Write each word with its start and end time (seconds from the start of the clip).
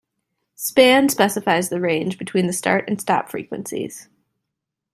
Span 0.55 1.09
specifies 1.09 1.69
the 1.69 1.79
range 1.79 2.17
between 2.17 2.47
the 2.47 2.53
start 2.53 2.85
and 2.87 2.99
stop 2.99 3.29
frequencies. 3.29 4.09